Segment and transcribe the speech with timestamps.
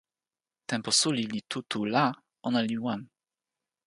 [0.69, 2.05] tenpo suli li tu tu la,
[2.47, 3.01] ona li wan.